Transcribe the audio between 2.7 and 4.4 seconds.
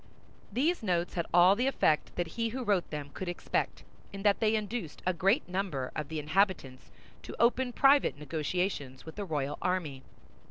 them could expect, in that